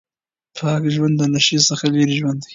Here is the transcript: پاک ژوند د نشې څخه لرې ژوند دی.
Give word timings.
پاک 0.57 0.83
ژوند 0.95 1.15
د 1.17 1.21
نشې 1.33 1.57
څخه 1.69 1.85
لرې 1.93 2.15
ژوند 2.19 2.39
دی. 2.43 2.49